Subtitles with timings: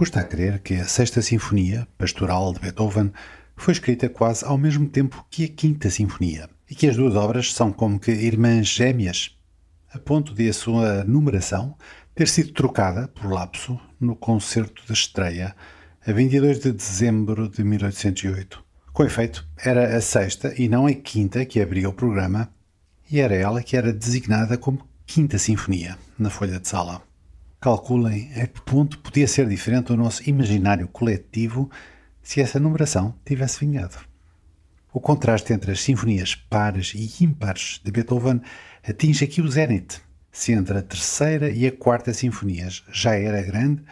[0.00, 3.12] Custa a crer que a Sexta Sinfonia, pastoral de Beethoven,
[3.54, 7.52] foi escrita quase ao mesmo tempo que a Quinta Sinfonia e que as duas obras
[7.52, 9.38] são como que irmãs gêmeas,
[9.92, 11.76] a ponto de a sua numeração
[12.14, 15.54] ter sido trocada, por lapso, no concerto de estreia,
[16.06, 18.64] a 22 de dezembro de 1808.
[18.94, 22.50] Com efeito, era a sexta e não a quinta que abria o programa,
[23.10, 27.09] e era ela que era designada como Quinta Sinfonia na folha de sala.
[27.60, 31.70] Calculem a que ponto podia ser diferente o nosso imaginário coletivo
[32.22, 33.98] se essa numeração tivesse vingado.
[34.90, 38.40] O contraste entre as sinfonias pares e impares de Beethoven
[38.82, 40.00] atinge aqui o zénite.
[40.32, 43.82] Se entre a terceira e a quarta sinfonias já era grande,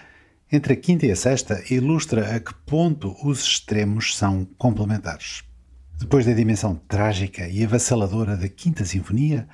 [0.51, 5.45] entre a quinta e a sexta ilustra a que ponto os extremos são complementares.
[5.99, 9.47] Depois da dimensão trágica e avassaladora da quinta sinfonia,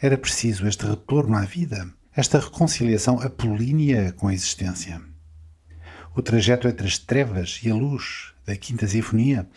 [0.00, 5.00] era preciso este retorno à vida, esta reconciliação apolínea com a existência.
[6.16, 9.48] O trajeto entre as trevas e a luz da Quinta Sinfonia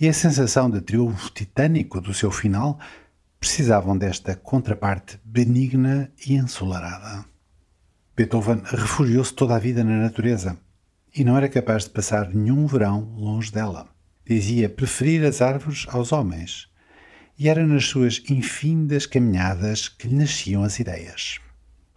[0.00, 2.78] e a sensação de triunfo titânico do seu final
[3.40, 7.24] precisavam desta contraparte benigna e ensolarada.
[8.16, 10.56] Beethoven refugiou-se toda a vida na natureza
[11.12, 13.88] e não era capaz de passar nenhum verão longe dela.
[14.24, 16.68] Dizia preferir as árvores aos homens,
[17.36, 21.40] e era nas suas infindas caminhadas que lhe nasciam as ideias.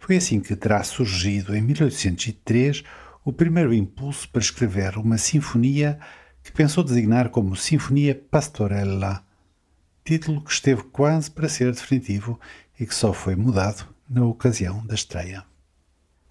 [0.08, 2.82] Foi assim que terá surgido em 1803
[3.22, 6.00] o primeiro impulso para escrever uma sinfonia
[6.42, 9.22] que pensou designar como Sinfonia Pastorella,
[10.02, 12.40] título que esteve quase para ser definitivo
[12.80, 15.44] e que só foi mudado na ocasião da estreia.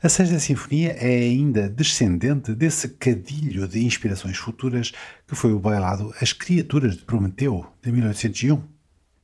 [0.02, 4.92] A Sexta Sinfonia é ainda descendente desse cadilho de inspirações futuras
[5.28, 8.60] que foi o bailado As Criaturas de Prometeu, de 1801.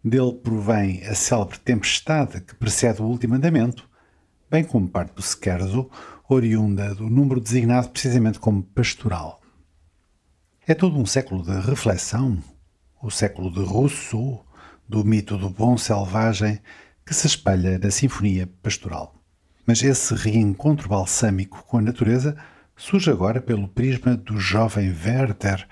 [0.06, 3.92] Dele provém a célebre tempestade que precede o último andamento,
[4.53, 5.89] bem como parte do scherzo,
[6.30, 9.41] oriunda do número designado precisamente como pastoral.
[10.67, 12.37] É todo um século de reflexão,
[13.02, 14.45] o século de Rousseau,
[14.87, 16.59] do mito do bom selvagem,
[17.03, 19.15] que se espelha na sinfonia pastoral.
[19.65, 22.37] Mas esse reencontro balsâmico com a natureza
[22.77, 25.67] surge agora pelo prisma do jovem Werther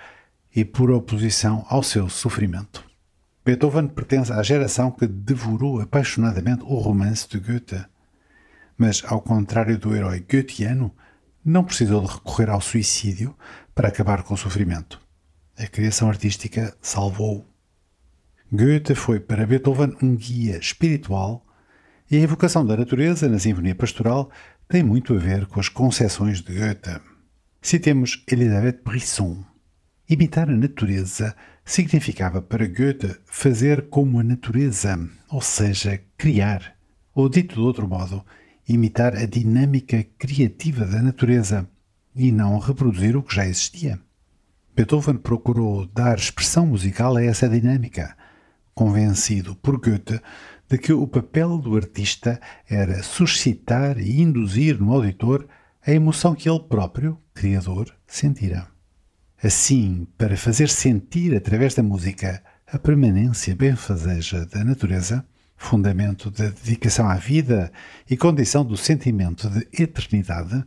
[0.56, 2.84] e por oposição ao seu sofrimento.
[3.46, 7.91] Beethoven pertence à geração que devorou apaixonadamente o romance de Goethe
[8.82, 10.92] mas, ao contrário do herói goetheano,
[11.46, 13.38] não precisou de recorrer ao suicídio
[13.76, 15.00] para acabar com o sofrimento.
[15.56, 17.46] A criação artística salvou-o.
[18.52, 21.46] Goethe foi para Beethoven um guia espiritual
[22.10, 24.32] e a evocação da natureza na Sinfonia Pastoral
[24.68, 27.00] tem muito a ver com as concepções de Goethe.
[27.62, 29.46] Citemos Elisabeth Brisson.
[30.10, 35.00] Imitar a natureza significava para Goethe fazer como a natureza,
[35.30, 36.76] ou seja, criar.
[37.14, 38.26] Ou dito de outro modo,
[38.74, 41.70] imitar a dinâmica criativa da natureza
[42.16, 44.00] e não reproduzir o que já existia.
[44.76, 48.16] Beethoven procurou dar expressão musical a essa dinâmica,
[48.74, 50.22] convencido por Goethe
[50.70, 52.40] de que o papel do artista
[52.70, 55.46] era suscitar e induzir no auditor
[55.86, 58.68] a emoção que ele próprio, criador, sentira.
[59.44, 65.26] Assim, para fazer sentir através da música a permanência benfazeja da natureza,
[65.62, 67.72] fundamento da dedicação à vida
[68.10, 70.66] e condição do sentimento de eternidade,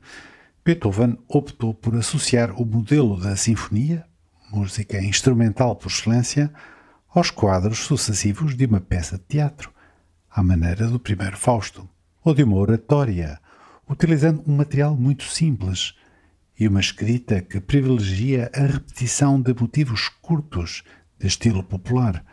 [0.64, 4.06] Beethoven optou por associar o modelo da sinfonia,
[4.52, 6.50] música instrumental por excelência,
[7.12, 9.72] aos quadros sucessivos de uma peça de teatro,
[10.30, 11.88] à maneira do primeiro Fausto,
[12.24, 13.40] ou de uma oratória,
[13.90, 15.94] utilizando um material muito simples
[16.58, 20.84] e uma escrita que privilegia a repetição de motivos curtos
[21.18, 22.24] de estilo popular,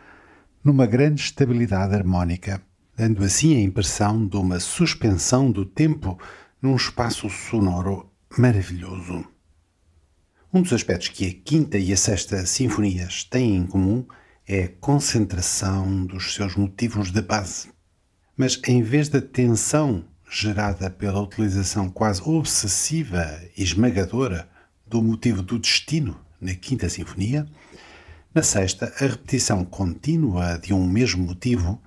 [0.64, 2.62] numa grande estabilidade harmónica,
[2.96, 6.18] dando assim a impressão de uma suspensão do tempo
[6.60, 9.24] num espaço sonoro maravilhoso.
[10.54, 14.06] Um dos aspectos que a quinta e a sexta sinfonias têm em comum
[14.46, 17.70] é a concentração dos seus motivos de base.
[18.36, 24.48] Mas em vez da tensão gerada pela utilização quase obsessiva e esmagadora
[24.86, 27.46] do motivo do destino na quinta sinfonia,
[28.34, 31.80] na sexta, a repetição contínua de um mesmo motivo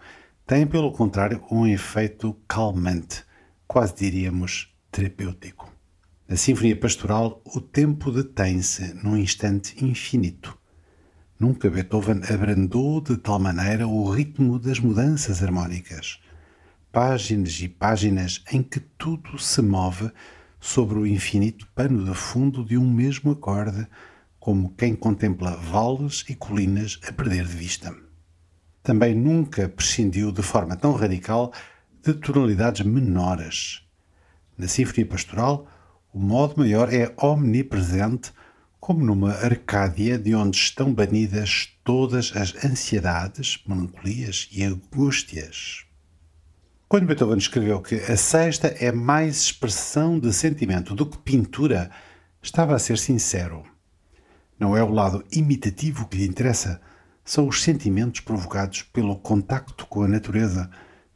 [0.45, 3.23] tem, pelo contrário, um efeito calmante,
[3.67, 5.71] quase diríamos terapêutico.
[6.27, 10.55] Na Sinfonia Pastoral, o tempo detém-se num instante infinito.
[11.39, 16.19] Nunca Beethoven abrandou de tal maneira o ritmo das mudanças harmónicas.
[16.91, 20.11] Páginas e páginas em que tudo se move
[20.59, 23.87] sobre o infinito pano de fundo de um mesmo acorde
[24.45, 27.91] como quem contempla vales e colinas a perder de vista.
[28.83, 31.51] Também nunca prescindiu de forma tão radical
[32.03, 33.81] de tonalidades menores.
[34.55, 35.67] Na Sinfonia Pastoral,
[36.13, 38.31] O modo maior é omnipresente,
[38.79, 45.85] como numa Arcádia de onde estão banidas todas as ansiedades, melancolias e angústias.
[46.87, 51.89] Quando Beethoven escreveu que a sexta é mais expressão de sentimento do que pintura,
[52.43, 53.65] estava a ser sincero.
[54.59, 56.81] Não é o lado imitativo que lhe interessa,
[57.23, 60.69] são os sentimentos provocados pelo contacto com a natureza,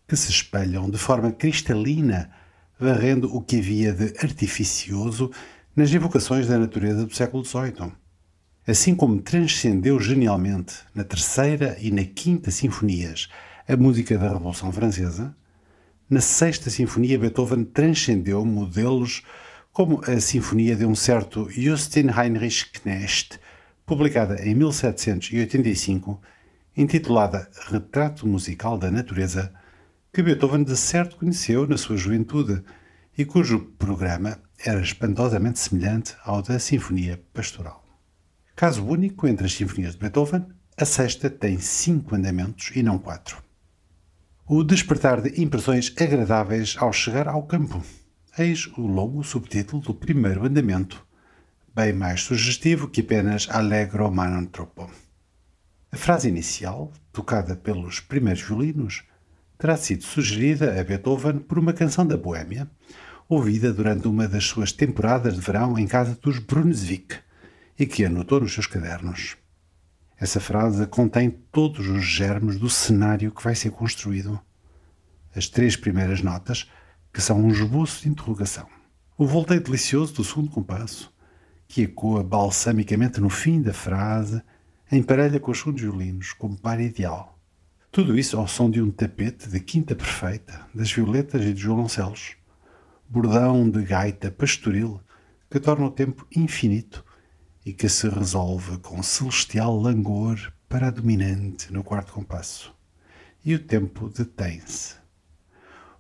[0.08, 2.32] que se espelham de forma cristalina,
[2.80, 5.32] varrendo o que havia de artificioso
[5.76, 7.92] nas evocações da natureza do século XVIII.
[8.68, 13.30] Assim como transcendeu genialmente na terceira e na quinta sinfonias
[13.68, 15.36] a música da Revolução Francesa,
[16.10, 19.22] na sexta sinfonia Beethoven transcendeu modelos
[19.80, 23.40] como a sinfonia de um certo Justin Heinrich Knecht,
[23.86, 26.22] publicada em 1785,
[26.76, 29.54] intitulada Retrato Musical da Natureza,
[30.12, 32.62] que Beethoven de certo conheceu na sua juventude
[33.18, 37.82] e cujo programa era espantosamente semelhante ao da Sinfonia Pastoral.
[38.58, 43.42] Caso único entre as sinfonias de Beethoven, a sexta tem cinco andamentos e não quatro.
[44.46, 47.82] O despertar de impressões agradáveis ao chegar ao campo.
[48.38, 51.06] Eis o longo subtítulo do primeiro andamento,
[51.76, 54.90] bem mais sugestivo que apenas Allegro non troppo.
[55.92, 59.04] A frase inicial, tocada pelos primeiros violinos,
[59.58, 62.70] terá sido sugerida a Beethoven por uma canção da Boêmia,
[63.28, 67.18] ouvida durante uma das suas temporadas de verão em casa dos Brunswick
[67.78, 69.38] e que anotou nos seus cadernos.
[70.18, 74.40] Essa frase contém todos os germes do cenário que vai ser construído.
[75.36, 76.70] As três primeiras notas,
[77.14, 78.68] que são um esboço de interrogação.
[79.18, 81.14] O volteio delicioso do segundo compasso,
[81.68, 84.42] que ecoa balsamicamente no fim da frase,
[84.92, 87.38] em parelha com os segundos violinos, como par ideal.
[87.92, 92.36] Tudo isso ao som de um tapete de quinta perfeita, das violetas e dos violoncelos.
[93.08, 95.02] Bordão de gaita pastoril
[95.50, 97.04] que torna o tempo infinito
[97.66, 102.74] e que se resolve com celestial langor para a dominante no quarto compasso.
[103.44, 104.99] E o tempo detém-se.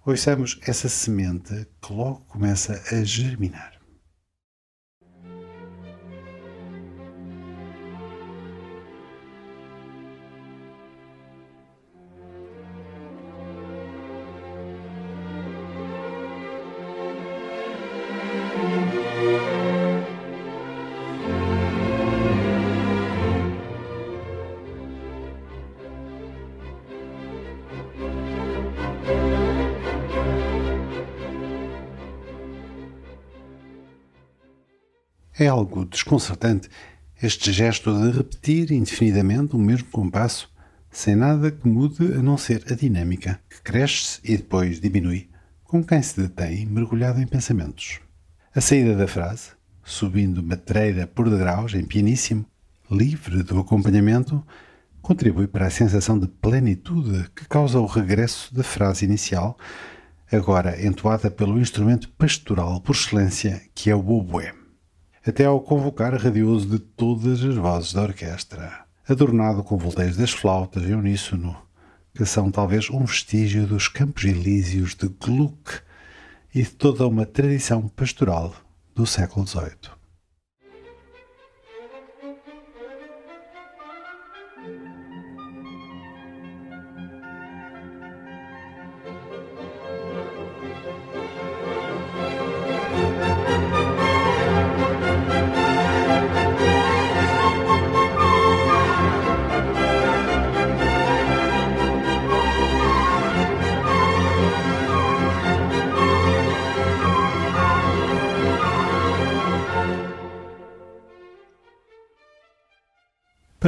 [0.05, 3.78] Ouçamos essa semente que logo começa a germinar.
[35.41, 36.67] É algo desconcertante
[37.23, 40.51] este gesto de repetir indefinidamente o mesmo compasso,
[40.91, 45.29] sem nada que mude a não ser a dinâmica, que cresce e depois diminui,
[45.63, 48.01] como quem se detém mergulhado em pensamentos.
[48.53, 49.51] A saída da frase,
[49.81, 52.45] subindo matreira por degraus em pianíssimo,
[52.91, 54.45] livre do acompanhamento,
[55.01, 59.57] contribui para a sensação de plenitude que causa o regresso da frase inicial,
[60.29, 64.58] agora entoada pelo instrumento pastoral por excelência que é o oboé
[65.29, 70.83] até ao convocar radioso de todas as vozes da orquestra, adornado com volteios das flautas
[70.83, 71.55] em uníssono,
[72.15, 75.81] que são talvez um vestígio dos campos elíseos de Gluck
[76.53, 78.55] e de toda uma tradição pastoral
[78.95, 79.98] do século XVIII.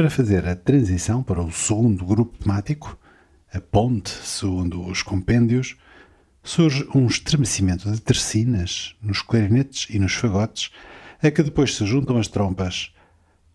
[0.02, 2.98] Para fazer a transição para o segundo grupo temático,
[3.54, 5.76] a ponte, segundo os compêndios,
[6.42, 10.72] surge um estremecimento de tercinas nos clarinetes e nos fagotes,
[11.22, 12.92] a que depois se juntam as trompas,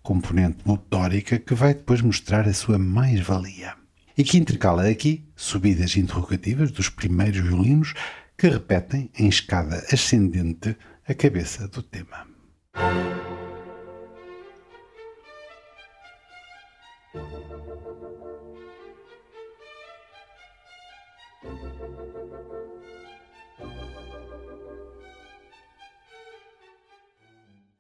[0.02, 3.74] componente motórica que vai depois mostrar a sua mais-valia.
[4.18, 7.94] E que intercala aqui subidas interrogativas dos primeiros violinos
[8.38, 12.26] que repetem em escada ascendente a cabeça do tema.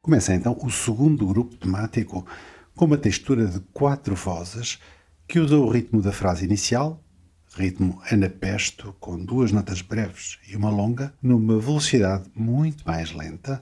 [0.08, 2.26] Começa então o segundo grupo temático
[2.74, 4.80] com uma textura de quatro vozes
[5.28, 7.04] que usa o ritmo da frase inicial,
[7.58, 13.62] ritmo anapesto com duas notas breves e uma longa, numa velocidade muito mais lenta,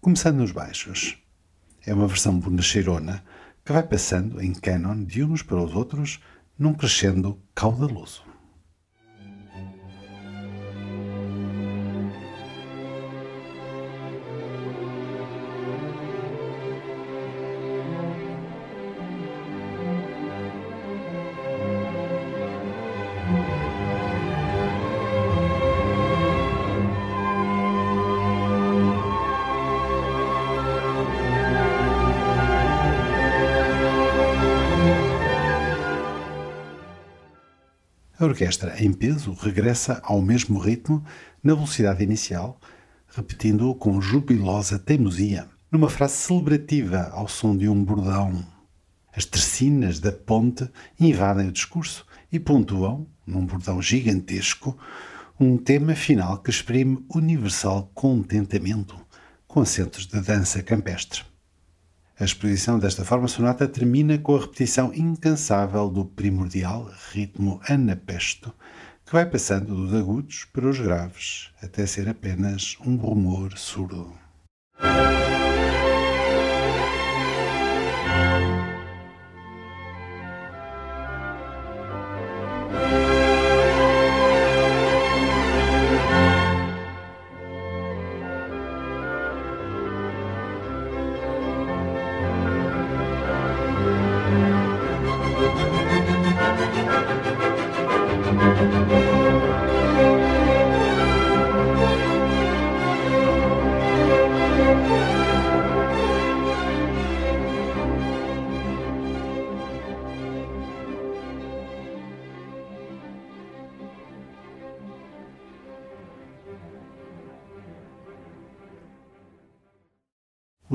[0.00, 1.18] Começando nos baixos.
[1.84, 3.22] É uma versão bonacheirona
[3.62, 6.18] que vai passando em canon de uns para os outros
[6.58, 8.23] num crescendo caudaloso.
[38.24, 41.04] A orquestra, em peso, regressa ao mesmo ritmo
[41.42, 42.58] na velocidade inicial,
[43.06, 48.42] repetindo-o com jubilosa teimosia, numa frase celebrativa ao som de um bordão.
[49.14, 50.66] As tercinas da ponte
[50.98, 54.74] invadem o discurso e pontuam, num bordão gigantesco,
[55.38, 58.96] um tema final que exprime universal contentamento,
[59.46, 61.33] com acentos de dança campestre.
[62.18, 68.54] A exposição desta forma sonata termina com a repetição incansável do primordial ritmo anapesto,
[69.04, 74.14] que vai passando dos agudos para os graves, até ser apenas um rumor surdo.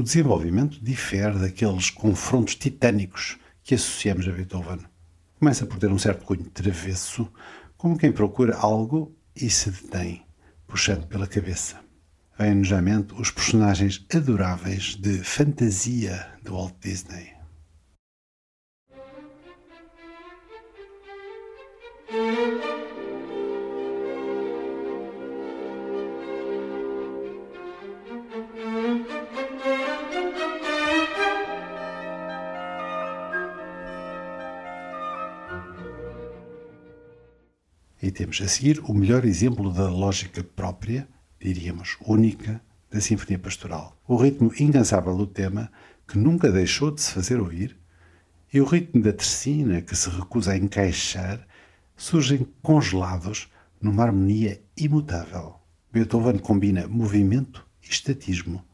[0.10, 4.80] Desenvolvimento difere daqueles confrontos titânicos que associamos a Beethoven.
[5.38, 7.32] Começa por ter um certo cunho travesso,
[7.78, 10.26] como quem procura algo e se detém,
[10.66, 11.80] puxando pela cabeça.
[12.40, 17.39] Vêm-nos à mente os personagens adoráveis de fantasia do Walt Disney.
[38.10, 41.08] E temos a seguir o melhor exemplo da lógica própria,
[41.40, 43.96] diríamos única, da Sinfonia Pastoral.
[44.08, 45.72] O ritmo incansável do tema,
[46.08, 47.78] que nunca deixou de se fazer ouvir,
[48.52, 51.48] e o ritmo da tercina, que se recusa a encaixar,
[51.96, 53.48] surgem congelados
[53.80, 55.58] numa harmonia imutável.
[55.94, 58.66] Beethoven combina movimento e estatismo,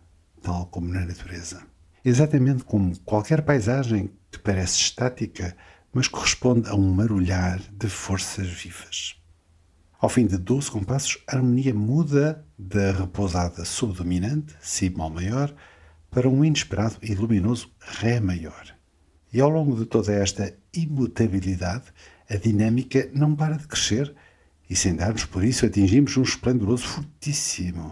[0.41, 1.61] tal como na natureza.
[2.05, 5.57] Exatamente como qualquer paisagem que parece estática,
[5.91, 9.24] mas corresponde a um marulhar de forças vivas.
[10.05, 15.51] Ao fim de 12 compassos, a harmonia muda da repousada subdominante, Si bemol maior,
[16.11, 18.67] para um inesperado e luminoso Ré maior.
[19.33, 21.85] E ao longo de toda esta imutabilidade,
[22.29, 24.13] a dinâmica não para de crescer
[24.69, 27.91] e, sem darmos por isso, atingimos um esplendoroso fortíssimo.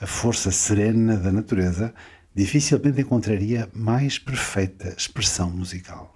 [0.00, 1.92] A força serena da natureza
[2.34, 6.15] dificilmente encontraria mais perfeita expressão musical.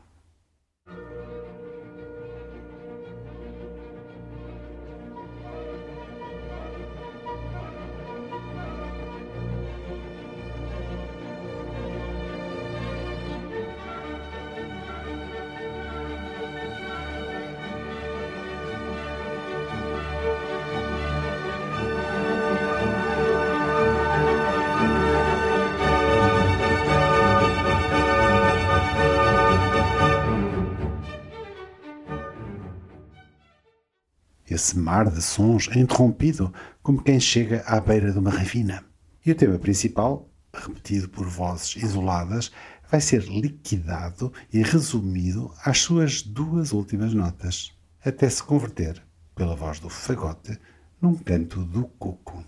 [34.60, 36.52] Esse mar de sons é interrompido
[36.82, 38.84] como quem chega à beira de uma ravina.
[39.24, 42.52] E o tema principal, repetido por vozes isoladas,
[42.90, 47.72] vai ser liquidado e resumido às suas duas últimas notas,
[48.04, 49.02] até se converter,
[49.34, 50.58] pela voz do fagote,
[51.00, 52.44] num canto do cuco.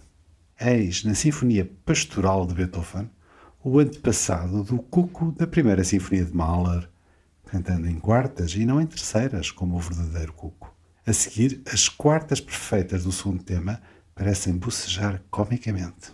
[0.61, 3.11] Eis na Sinfonia Pastoral de Beethoven
[3.65, 6.91] o antepassado do cuco da primeira Sinfonia de Mahler,
[7.47, 10.72] cantando em quartas e não em terceiras, como o verdadeiro cuco.
[11.05, 13.83] A seguir, as quartas perfeitas do segundo tema
[14.15, 16.13] parecem bocejar comicamente.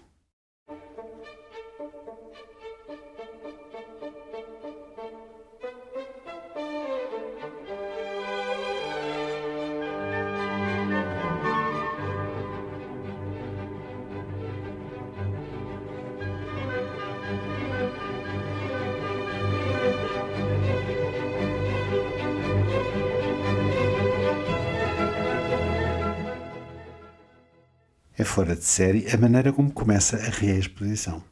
[28.28, 31.24] Fora de série a maneira como começa a reexposição.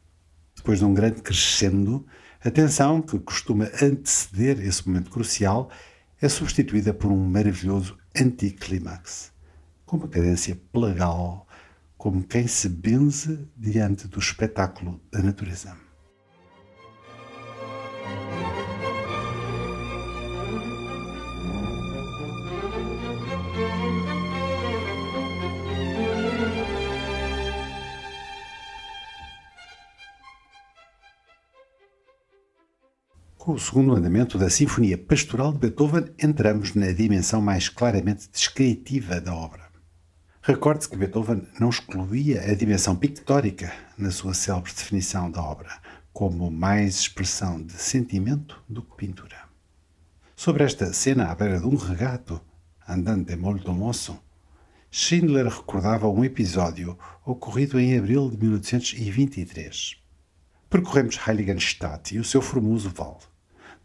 [0.57, 2.07] Depois de um grande crescendo,
[2.43, 5.71] a tensão, que costuma anteceder esse momento crucial,
[6.21, 9.31] é substituída por um maravilhoso anticlímax,
[9.85, 11.47] com uma cadência plagal,
[11.99, 15.77] como quem se benze diante do espetáculo da natureza.
[33.47, 39.21] Com o segundo andamento da Sinfonia Pastoral de Beethoven, entramos na dimensão mais claramente descritiva
[39.21, 39.71] da obra.
[40.43, 45.81] Recorde-se que Beethoven não excluía a dimensão pictórica na sua célebre definição da obra,
[46.13, 49.37] como mais expressão de sentimento do que pintura.
[50.35, 52.41] Sobre esta cena à beira de um regato,
[52.89, 54.21] andante molto moço,
[54.91, 60.03] Schindler recordava um episódio ocorrido em abril de 1823.
[60.69, 63.36] Percorremos Heiligenstadt e o seu formoso vale.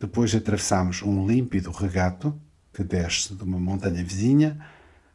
[0.01, 2.35] Depois atravessamos um límpido regato
[2.73, 4.59] que desce de uma montanha vizinha,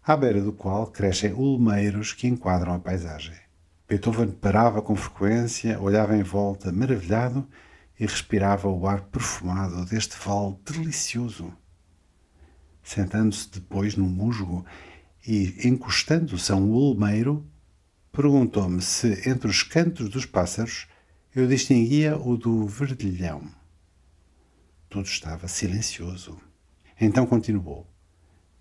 [0.01, 3.35] à beira do qual crescem olmeiros que enquadram a paisagem.
[3.89, 7.49] Beethoven parava com frequência, olhava em volta maravilhado
[7.99, 11.53] e respirava o ar perfumado deste vale delicioso.
[12.81, 14.65] Sentando-se depois num musgo
[15.27, 17.45] e encostando-se a um olmeiro,
[18.13, 20.87] perguntou-me se entre os cantos dos pássaros
[21.35, 23.66] eu distinguia o do verdilhão.
[24.89, 26.39] Tudo estava silencioso.
[27.01, 27.87] Então continuou.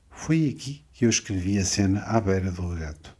[0.10, 3.16] Foi aqui que eu escrevi a cena à beira do regato.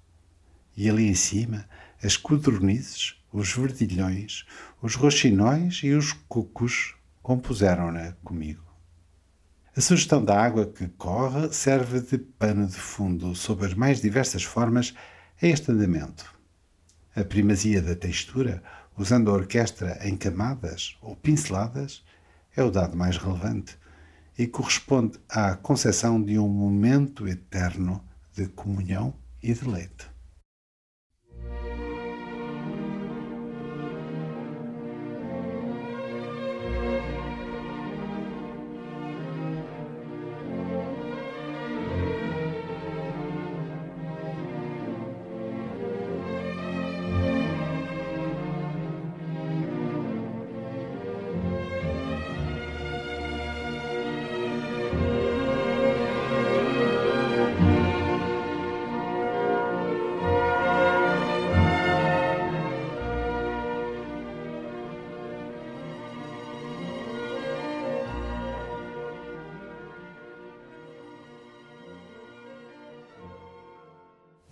[0.76, 1.68] E ali em cima,
[2.02, 4.46] as codornizes, os verdilhões,
[4.82, 8.64] os roxinóis e os cucos compuseram-na comigo.
[9.76, 14.44] A sugestão da água que corre serve de pano de fundo sob as mais diversas
[14.44, 14.94] formas
[15.42, 16.34] a este andamento.
[17.14, 18.64] A primazia da textura,
[18.98, 22.05] usando a orquestra em camadas ou pinceladas,
[22.56, 23.78] é o dado mais relevante
[24.38, 30.15] e corresponde à concepção de um momento eterno de comunhão e deleite.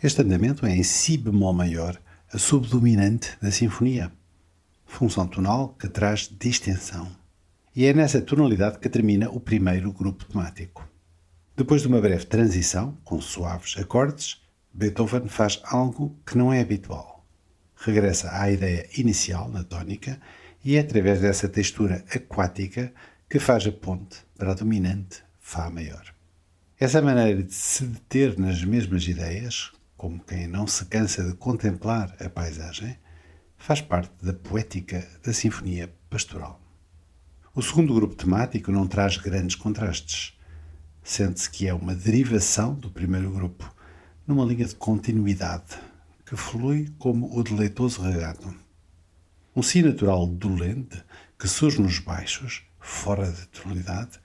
[0.03, 1.97] Este andamento é em Si bemol maior,
[2.29, 4.11] a subdominante da sinfonia,
[4.85, 7.09] função tonal que traz distensão.
[7.73, 10.85] E é nessa tonalidade que termina o primeiro grupo temático.
[11.55, 14.41] Depois de uma breve transição, com suaves acordes,
[14.73, 17.25] Beethoven faz algo que não é habitual.
[17.73, 20.19] Regressa à ideia inicial na tónica
[20.65, 22.93] e é através dessa textura aquática
[23.29, 26.13] que faz a ponte para a dominante Fá maior.
[26.77, 29.71] Essa maneira de se deter nas mesmas ideias,
[30.03, 32.97] como quem não se cansa de contemplar a paisagem,
[33.55, 36.59] faz parte da poética da Sinfonia Pastoral.
[37.55, 40.37] O segundo grupo temático não traz grandes contrastes.
[41.01, 43.73] Sente-se que é uma derivação do primeiro grupo,
[44.27, 45.79] numa linha de continuidade,
[46.25, 48.53] que flui como o deleitoso regato.
[49.55, 51.01] Um si natural dolente,
[51.39, 54.19] que surge nos baixos, fora de tonalidade,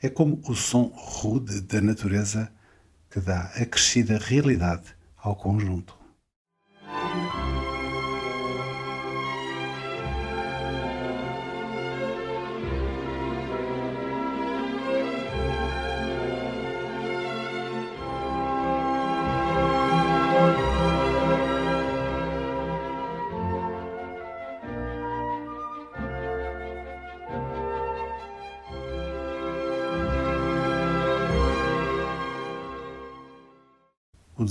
[0.00, 2.50] é como o som rude da natureza
[3.10, 4.96] que dá acrescida realidade
[5.28, 5.97] ao conjunto.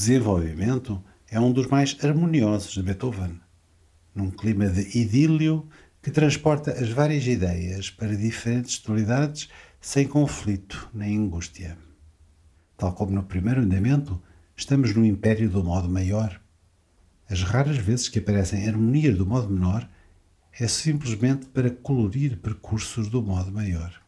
[0.08, 3.42] Desenvolvimento é um dos mais harmoniosos de Beethoven,
[4.16, 5.68] num clima de idílio
[6.02, 9.50] que transporta as várias ideias para diferentes tonalidades
[9.82, 11.78] sem conflito nem angústia.
[12.78, 14.22] Tal como no primeiro andamento,
[14.56, 16.40] estamos no império do modo maior.
[17.30, 19.90] As raras vezes que aparecem harmonias do modo menor
[20.58, 24.08] é simplesmente para colorir percursos do modo maior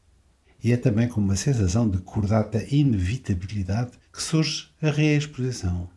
[0.63, 5.89] e é também com uma sensação de cordata inevitabilidade que surge a reexposição.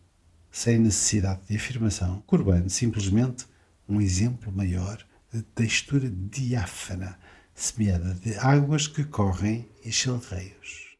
[0.48, 3.46] sem necessidade de afirmação, curbando simplesmente
[3.88, 7.18] um exemplo maior de textura diáfana,
[7.52, 10.91] semeada de águas que correm e chilreios.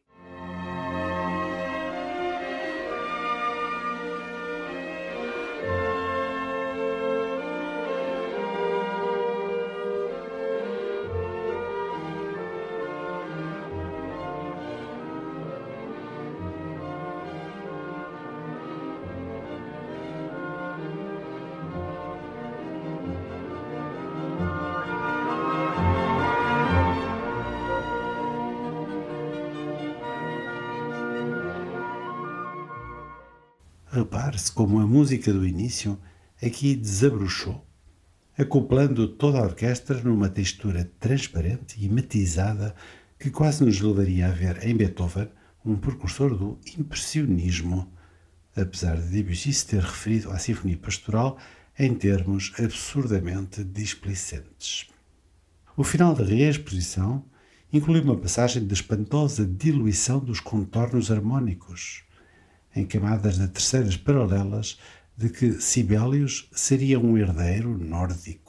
[34.63, 35.99] Como a música do início
[36.41, 37.67] aqui desabrochou,
[38.37, 42.73] acoplando toda a orquestra numa textura transparente e matizada
[43.19, 45.27] que quase nos levaria a ver em Beethoven
[45.65, 47.91] um precursor do impressionismo,
[48.55, 51.37] apesar de Debussy se ter referido à Sinfonia Pastoral
[51.77, 54.87] em termos absurdamente displicentes.
[55.75, 57.25] O final da reexposição
[57.73, 62.05] inclui uma passagem de espantosa diluição dos contornos harmônicos,
[62.75, 64.77] em camadas de terceiras paralelas
[65.15, 68.42] de que Sibelius seria um herdeiro nórdico.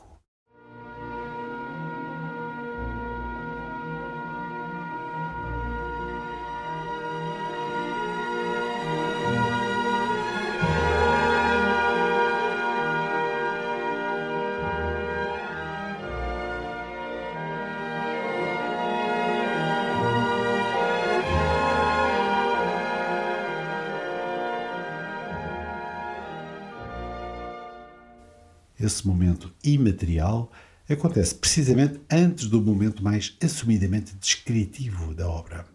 [29.05, 30.51] Esse momento imaterial
[30.89, 35.67] acontece precisamente antes do momento mais assumidamente descritivo da obra.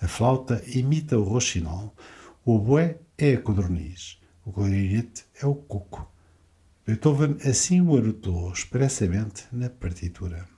[0.00, 1.94] A flauta imita o roxinol,
[2.44, 6.08] o oboé é a codorniz, o clarinete é o cuco.
[6.86, 10.48] Beethoven assim o anotou expressamente na partitura.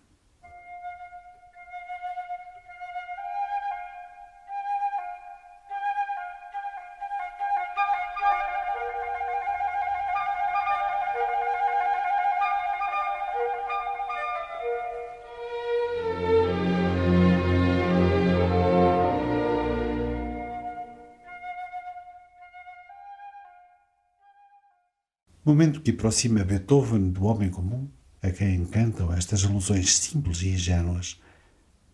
[25.53, 27.87] Momento que aproxima Beethoven do homem comum,
[28.23, 31.21] a quem encantam estas alusões simples e ingênuas.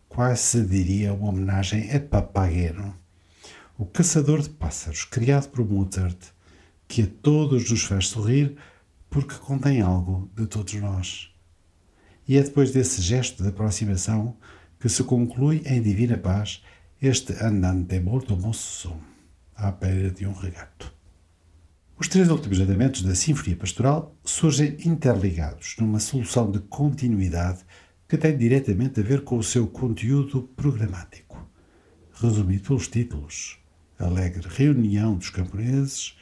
[0.09, 2.97] Quase se diria uma homenagem a Papageno,
[3.77, 6.17] o caçador de pássaros criado por Mozart,
[6.87, 8.57] que a todos nos faz sorrir
[9.11, 11.35] porque contém algo de todos nós.
[12.29, 14.37] E é depois desse gesto de aproximação
[14.79, 16.63] que se conclui em divina paz
[17.03, 18.97] este andante molto moço
[19.57, 20.97] à beira de um regato.
[22.01, 27.65] Os três últimos andamentos da Sinfonia Pastoral surgem interligados numa solução de continuidade
[28.07, 31.45] que tem diretamente a ver com o seu conteúdo programático.
[32.13, 33.59] Resumido pelos títulos:
[33.99, 36.17] Alegre Reunião dos Camponeses,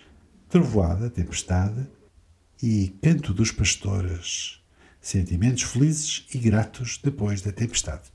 [0.49, 1.87] Trovoada, Tempestade
[2.63, 4.65] e Canto dos Pastores,
[4.99, 8.11] Sentimentos felizes e gratos depois da tempestade.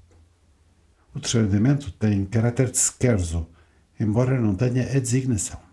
[1.14, 3.48] O terceiro andamento tem caráter de scherzo,
[4.00, 5.71] embora não tenha a designação.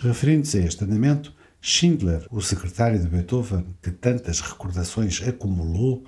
[0.00, 6.04] Referindo-se a este andamento, Schindler, o secretário de Beethoven, que tantas recordações acumulou,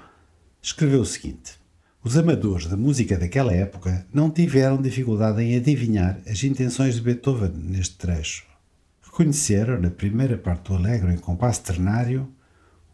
[0.62, 1.55] escreveu o seguinte:
[2.00, 7.50] Os amadores da música daquela época não tiveram dificuldade em adivinhar as intenções de Beethoven
[7.53, 8.46] neste trecho.
[9.03, 12.33] Reconheceram, na primeira parte do Alegro em compasso ternário,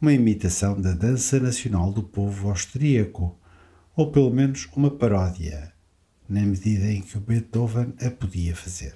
[0.01, 3.39] uma imitação da dança nacional do povo austríaco,
[3.95, 5.75] ou pelo menos uma paródia,
[6.27, 8.95] na medida em que o Beethoven a podia fazer.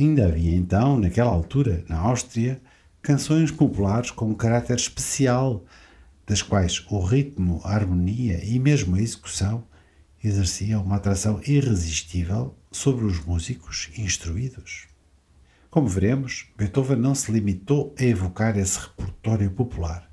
[0.00, 2.58] Ainda havia então, naquela altura, na Áustria,
[3.02, 5.62] canções populares com caráter especial,
[6.26, 9.62] das quais o ritmo, a harmonia e mesmo a execução
[10.24, 14.86] exerciam uma atração irresistível sobre os músicos instruídos.
[15.70, 20.10] Como veremos, Beethoven não se limitou a evocar esse repertório popular.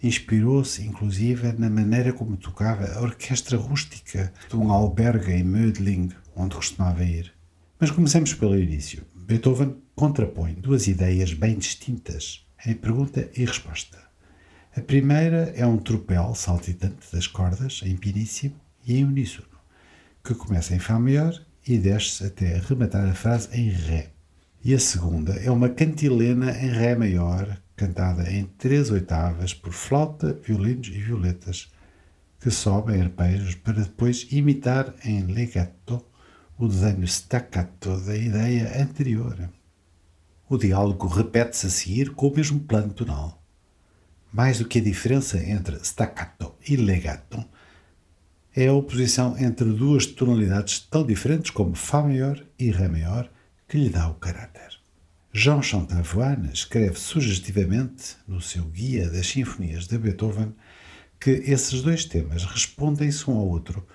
[0.00, 6.54] Inspirou-se, inclusive, na maneira como tocava a orquestra rústica de um albergue em Mödling, onde
[6.54, 7.34] costumava ir.
[7.80, 9.04] Mas comecemos pelo início.
[9.26, 13.98] Beethoven contrapõe duas ideias bem distintas em pergunta e resposta.
[14.76, 18.54] A primeira é um tropel saltitante das cordas em pianíssimo
[18.86, 19.48] e em uníssono,
[20.22, 21.34] que começa em Fá maior
[21.66, 24.10] e desce até arrematar a frase em Ré.
[24.62, 30.38] E a segunda é uma cantilena em Ré maior, cantada em três oitavas por flauta,
[30.40, 31.68] violinos e violetas,
[32.38, 36.00] que sobem arpejos para depois imitar em legato
[36.58, 39.50] o desenho staccato da ideia anterior.
[40.48, 43.42] O diálogo repete-se a seguir com o mesmo plano tonal.
[44.32, 47.44] Mais do que a diferença entre staccato e legato,
[48.54, 53.30] é a oposição entre duas tonalidades tão diferentes como Fá maior e Ré maior
[53.68, 54.80] que lhe dá o caráter.
[55.34, 60.54] Jean Chantavoine escreve sugestivamente no seu Guia das Sinfonias de Beethoven
[61.20, 63.86] que esses dois temas respondem-se um ao outro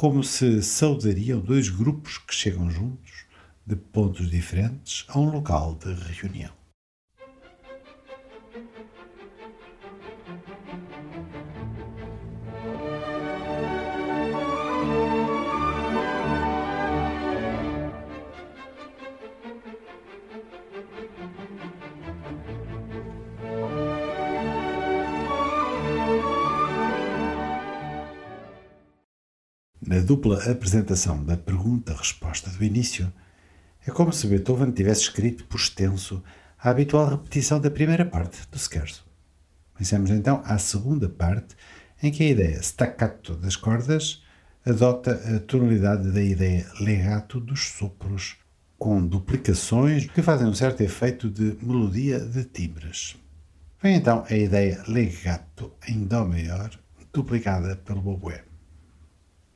[0.00, 3.26] como se saudariam dois grupos que chegam juntos
[3.66, 6.59] de pontos diferentes a um local de reunião.
[29.90, 33.12] Na dupla apresentação da pergunta-resposta do início,
[33.84, 36.22] é como se Beethoven tivesse escrito por extenso
[36.56, 39.04] a habitual repetição da primeira parte do scherzo.
[39.76, 41.56] Pensemos então à segunda parte,
[42.00, 44.22] em que a ideia staccato das cordas
[44.64, 48.36] adota a tonalidade da ideia legato dos sopros,
[48.78, 53.16] com duplicações que fazem um certo efeito de melodia de timbres.
[53.82, 56.70] Vem então a ideia legato em Dó maior,
[57.12, 58.49] duplicada pelo oboé.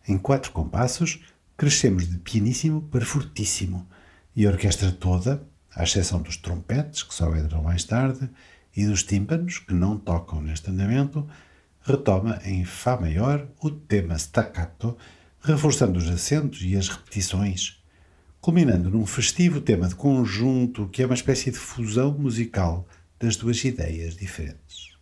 [0.06, 1.20] Em quatro compassos,
[1.56, 3.88] crescemos de pianíssimo para fortíssimo,
[4.36, 5.42] e a orquestra toda,
[5.74, 8.28] à exceção dos trompetes, que só entram mais tarde,
[8.76, 11.26] e dos tímpanos, que não tocam neste andamento,
[11.82, 14.96] retoma em Fá maior o tema staccato,
[15.40, 17.82] reforçando os acentos e as repetições,
[18.40, 22.86] culminando num festivo tema de conjunto que é uma espécie de fusão musical
[23.18, 24.96] das duas ideias diferentes.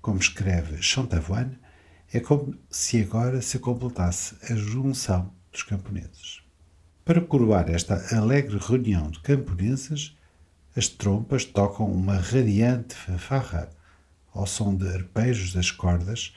[0.00, 1.58] Como escreve Chantavoine,
[2.12, 6.40] é como se agora se completasse a junção dos camponeses.
[7.04, 10.16] Para coroar esta alegre reunião de camponeses,
[10.76, 13.70] as trompas tocam uma radiante fanfarra
[14.32, 16.34] ao som de arpejos das cordas,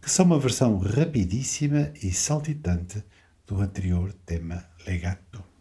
[0.00, 3.02] que são uma versão rapidíssima e saltitante
[3.46, 5.51] do anterior tema legato.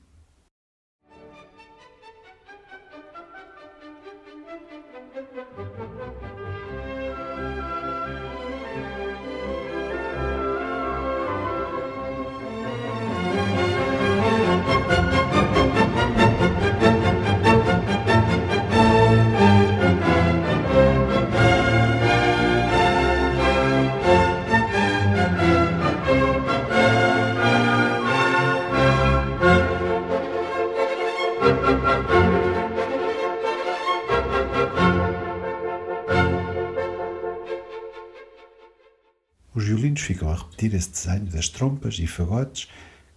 [40.62, 42.68] Repetir esse desenho das trompas e fagotes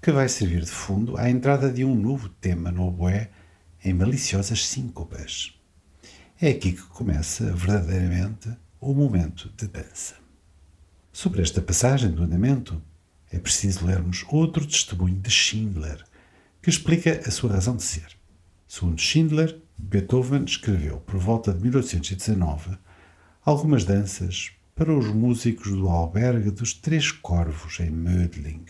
[0.01, 3.31] que vai servir de fundo à entrada de um novo tema no oboé
[3.85, 5.53] em maliciosas síncopas.
[6.41, 10.15] É aqui que começa verdadeiramente o momento de dança.
[11.13, 12.83] Sobre esta passagem do andamento,
[13.31, 16.05] é preciso lermos outro testemunho de Schindler,
[16.63, 18.09] que explica a sua razão de ser.
[18.67, 22.77] Segundo Schindler, Beethoven escreveu, por volta de 1819,
[23.45, 28.65] algumas danças para os músicos do albergue dos Três Corvos, em Mödling.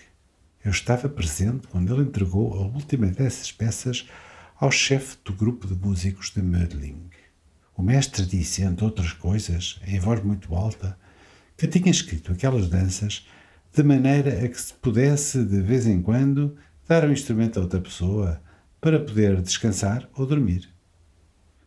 [0.63, 4.07] Eu estava presente quando ele entregou a última dessas peças
[4.61, 7.09] ao chefe do grupo de músicos de Mödling.
[7.75, 10.99] O mestre disse, entre outras coisas, em voz muito alta,
[11.57, 13.27] que tinha escrito aquelas danças
[13.73, 16.55] de maneira a que se pudesse, de vez em quando,
[16.87, 18.43] dar um instrumento a outra pessoa
[18.79, 20.69] para poder descansar ou dormir.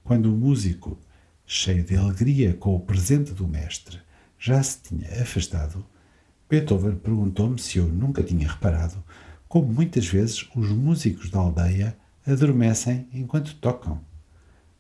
[0.04, 0.96] Quando o músico,
[1.44, 4.06] cheio de alegria com o presente do mestre,
[4.40, 5.86] já se tinha afastado,
[6.50, 9.04] Beethoven perguntou-me se eu nunca tinha reparado
[9.48, 14.02] como muitas vezes os músicos da aldeia adormecem enquanto tocam,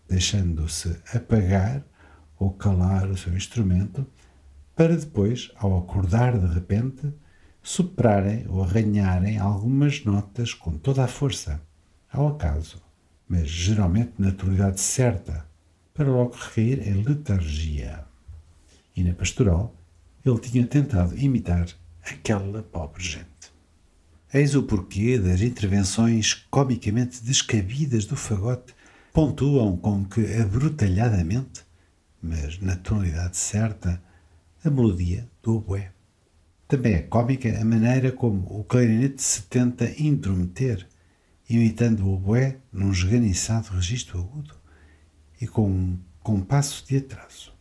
[0.07, 1.83] deixando-se apagar
[2.37, 4.05] ou calar o seu instrumento
[4.75, 7.11] para depois, ao acordar de repente,
[7.63, 11.61] soprarem ou arranharem algumas notas com toda a força,
[12.11, 12.81] ao acaso,
[13.27, 15.45] mas geralmente na tonalidade certa,
[15.93, 18.06] para logo recair em letargia
[18.97, 19.75] e na pastoral,
[20.25, 21.67] ele tinha tentado imitar
[22.03, 23.27] aquela pobre gente.
[24.33, 28.73] Eis o porquê das intervenções comicamente descabidas do fagote
[29.13, 31.61] pontuam com que abrutalhadamente,
[32.21, 34.01] mas na tonalidade certa,
[34.63, 35.91] a melodia do oboé.
[36.67, 40.85] Também é cômica a maneira como o clarinete se tenta intrometer,
[41.47, 44.55] imitando o oboé num esganiçado registro agudo
[45.39, 47.56] e com um compasso de atraso.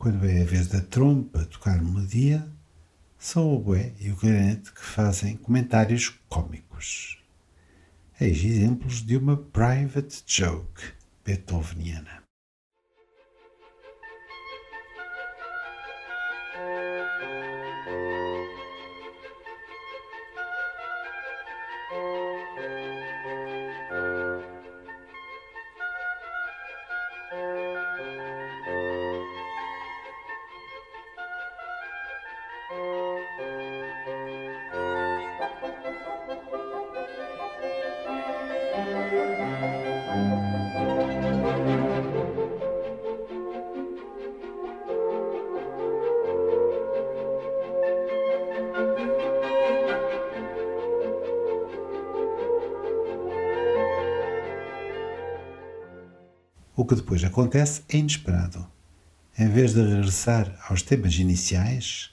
[0.00, 2.50] Quando é a vez da trompa tocar melodia,
[3.18, 7.22] são o oboé e o clarinete que fazem comentários cômicos.
[8.18, 10.94] Eis exemplos de uma private joke.
[11.22, 12.19] beethoveniana.
[56.90, 58.66] Que depois acontece é inesperado.
[59.38, 62.10] Em vez de regressar aos temas iniciais,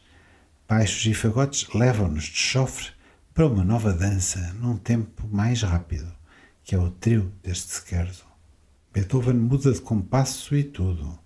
[0.69, 2.89] baixos e fagotes levam-nos de chofre
[3.33, 6.13] para uma nova dança num tempo mais rápido,
[6.63, 8.27] que é o trio deste scherzo.
[8.93, 11.17] Beethoven muda de compasso e tudo.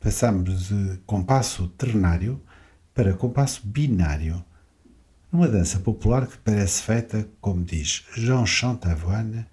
[0.00, 2.42] Passamos de compasso ternário
[2.92, 4.44] para compasso binário,
[5.30, 9.46] numa dança popular que parece feita, como diz Jean Chantavoine,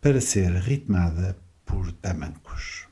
[0.00, 1.36] para ser ritmada
[1.68, 2.88] por tamancos.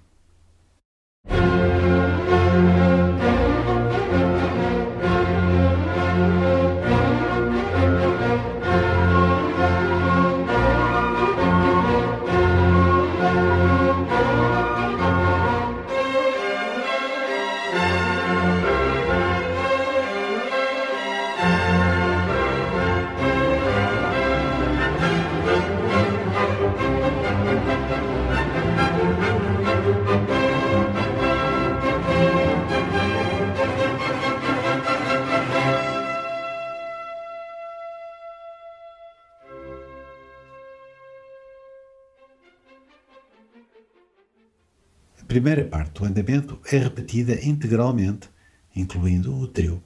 [45.37, 48.31] Primeira parte do andamento é repetida integralmente,
[48.75, 49.83] incluindo o trio.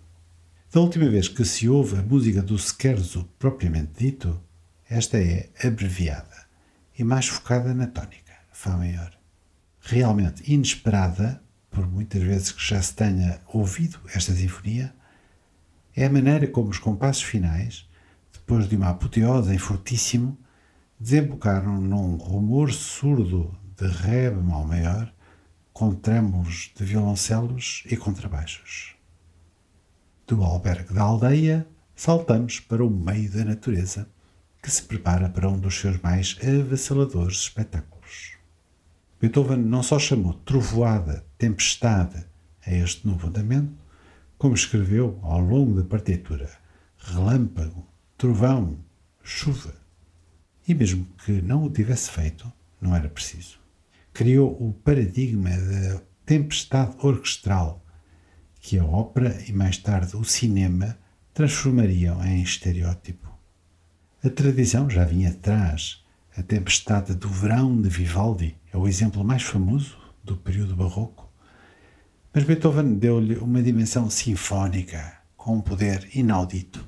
[0.73, 4.41] Da última vez que se ouve a música do scherzo propriamente dito,
[4.89, 6.47] esta é abreviada
[6.97, 9.11] e mais focada na tónica, Fá maior.
[9.81, 14.95] Realmente inesperada, por muitas vezes que já se tenha ouvido esta sinfonia,
[15.97, 17.89] é a maneira como os compassos finais,
[18.33, 20.39] depois de uma apoteose em fortíssimo,
[20.97, 25.13] desembocaram num rumor surdo de Ré bemol maior
[25.81, 28.95] com trêmulos de violoncelos e contrabaixos.
[30.27, 31.67] Do albergue da aldeia,
[31.97, 34.07] saltamos para o meio da natureza,
[34.63, 38.37] que se prepara para um dos seus mais avassaladores espetáculos.
[39.19, 42.27] Beethoven não só chamou trovoada, tempestade
[42.67, 43.73] a este novo andamento,
[44.37, 46.51] como escreveu ao longo da partitura
[46.99, 47.89] relâmpago,
[48.19, 48.77] trovão,
[49.23, 49.75] chuva.
[50.69, 53.60] E mesmo que não o tivesse feito, não era preciso
[54.13, 57.85] criou o paradigma da tempestade orquestral,
[58.61, 60.99] que a ópera e mais tarde o cinema
[61.33, 63.29] transformariam em estereótipo.
[64.23, 66.05] A tradição já vinha atrás.
[66.37, 71.29] A Tempestade do Verão de Vivaldi é o exemplo mais famoso do período barroco.
[72.33, 76.87] Mas Beethoven deu-lhe uma dimensão sinfónica, com um poder inaudito.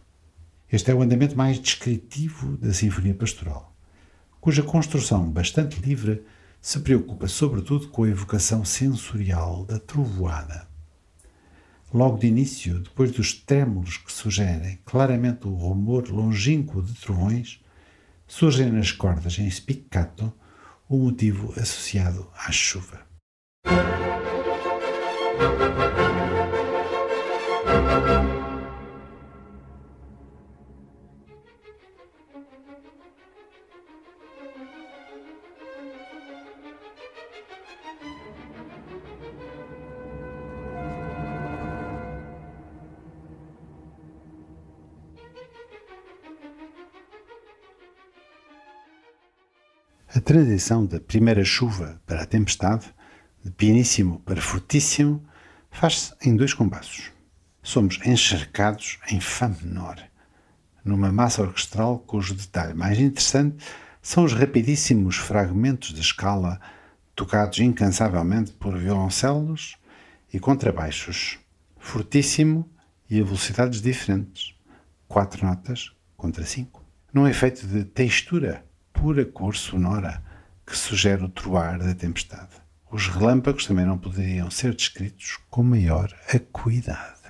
[0.70, 3.74] Este é o andamento mais descritivo da Sinfonia Pastoral,
[4.40, 6.22] cuja construção bastante livre
[6.62, 10.68] se preocupa sobretudo com a evocação sensorial da trovoada.
[11.92, 17.60] Logo de início, depois dos trêmulos que sugerem claramente o rumor longínquo de trovões,
[18.28, 20.32] surgem nas cordas em spiccato
[20.88, 23.02] o motivo associado à chuva.
[27.94, 28.31] A
[50.32, 52.86] transição da primeira chuva para a tempestade,
[53.44, 55.22] de pianíssimo para fortíssimo,
[55.70, 57.12] faz-se em dois compassos.
[57.62, 60.02] Somos encharcados em Fá menor,
[60.82, 63.62] numa massa orquestral cujo detalhe mais interessante
[64.00, 66.58] são os rapidíssimos fragmentos de escala
[67.14, 69.76] tocados incansavelmente por violoncelos
[70.32, 71.38] e contrabaixos,
[71.78, 72.66] fortíssimo
[73.10, 74.54] e a velocidades diferentes,
[75.06, 78.64] quatro notas contra cinco, num efeito de textura
[79.02, 80.22] pura cor sonora
[80.64, 82.52] que sugere o troar da tempestade.
[82.88, 87.21] Os relâmpagos também não poderiam ser descritos com maior acuidade.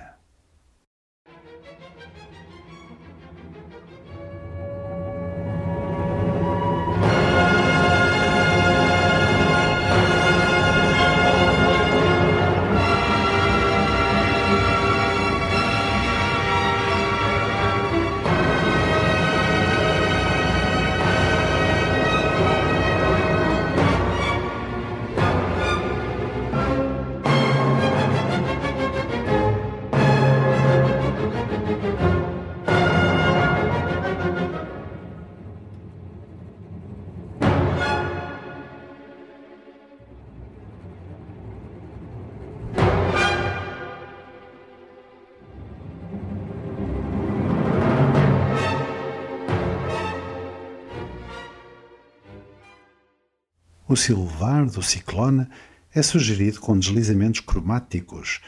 [53.93, 55.47] O silvar do ciclone
[55.93, 58.41] é sugerido com deslizamentos cromáticos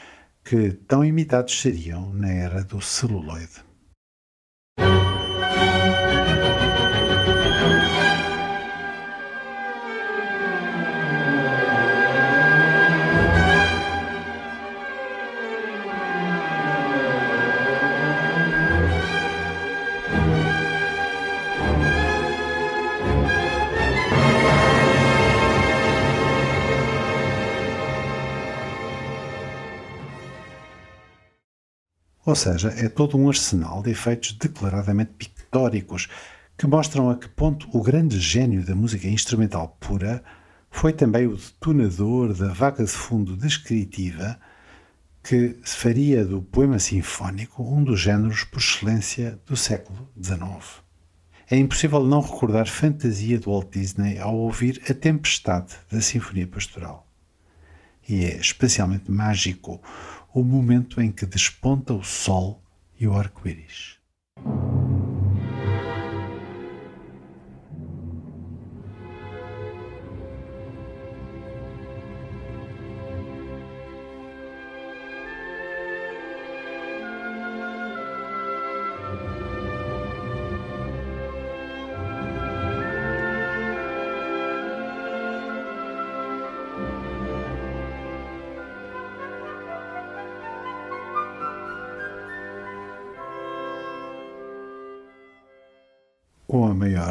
[0.44, 3.64] que tão imitados seriam na era do celuloide.
[32.26, 36.10] Ou seja, é todo um arsenal de efeitos declaradamente pictóricos
[36.58, 40.24] que mostram a que ponto o grande gênio da música instrumental pura
[40.72, 44.40] foi também o detonador da vaga de fundo descritiva
[45.22, 50.84] que faria do poema sinfónico um dos géneros por excelência do século XIX.
[51.50, 57.08] É impossível não recordar fantasia do Walt Disney ao ouvir A Tempestade da Sinfonia Pastoral.
[58.08, 59.82] E é especialmente mágico
[60.36, 62.62] o momento em que desponta o sol
[63.00, 63.98] e o arco-íris.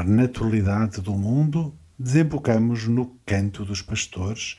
[0.04, 4.56] Maior naturalidade do mundo, desembocamos no canto dos pastores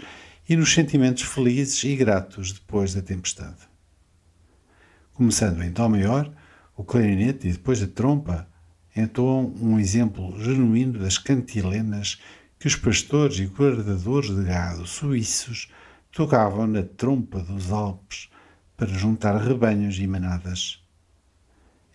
[0.47, 3.67] e nos sentimentos felizes e gratos depois da tempestade.
[5.13, 6.31] Começando em Dó maior,
[6.75, 8.47] o clarinete e depois a trompa
[8.95, 12.19] entoam um exemplo genuíno das cantilenas
[12.59, 15.69] que os pastores e guardadores de gado suíços
[16.11, 18.29] tocavam na trompa dos Alpes
[18.75, 20.81] para juntar rebanhos e manadas.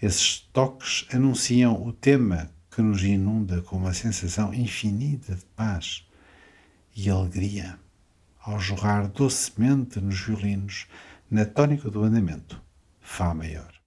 [0.01, 6.06] Esses toques anunciam o tema que nos inunda com uma sensação infinita de paz
[6.94, 7.78] e alegria
[8.40, 10.86] ao jorrar docemente nos violinos
[11.30, 12.60] na tónica do andamento,
[13.00, 13.80] Fá maior.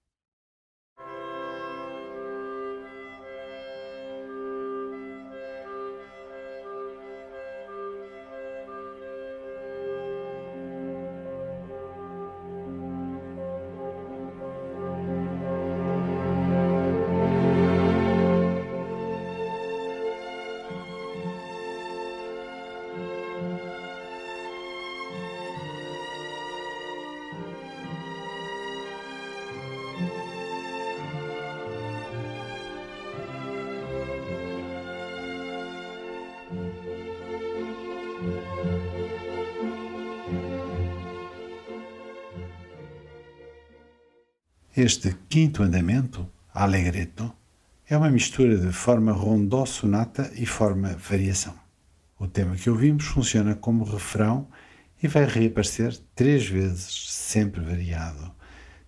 [44.76, 47.32] Este quinto andamento, allegretto,
[47.88, 51.53] é uma mistura de forma rondó sonata e forma variação.
[52.17, 54.47] O tema que ouvimos funciona como refrão
[55.03, 58.32] e vai reaparecer três vezes, sempre variado,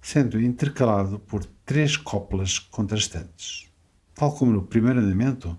[0.02, 3.68] sendo intercalado por três coplas contrastantes.
[4.16, 5.56] Tal como no primeiro andamento,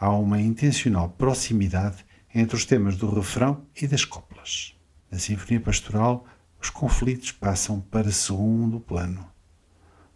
[0.00, 4.74] há uma intencional proximidade entre os temas do refrão e das coplas.
[5.12, 6.26] Na Sinfonia Pastoral,
[6.60, 9.32] os conflitos passam para segundo plano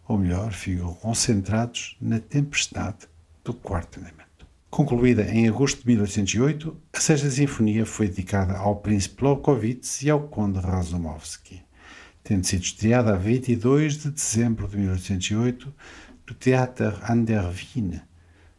[0.09, 3.07] ou melhor, ficam concentrados na tempestade
[3.43, 4.47] do quarto andamento.
[4.67, 10.21] Concluída em agosto de 1808, a Sexta Sinfonia foi dedicada ao príncipe Lobkowitz e ao
[10.21, 11.61] conde Razumovsky,
[12.23, 15.73] tendo sido estreada a 22 de dezembro de 1808
[16.27, 18.01] no Theater an der Wien,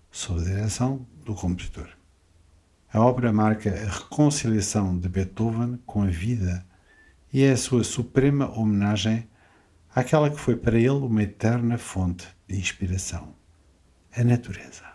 [0.08, 1.88] sob a direção do compositor.
[2.92, 6.64] A obra marca a reconciliação de Beethoven com a vida
[7.32, 9.28] e é a sua suprema homenagem
[9.94, 13.34] àquela que foi para ele uma eterna fonte de inspiração,
[14.16, 14.89] a natureza.